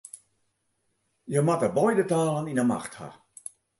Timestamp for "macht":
2.73-2.93